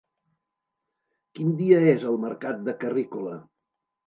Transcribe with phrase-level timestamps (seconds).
[1.39, 3.39] Quin dia és el mercat de Carrícola?